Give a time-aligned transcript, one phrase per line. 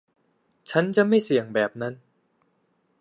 [0.69, 1.93] ฉันจะไม่เสี่ยงแบบนั้น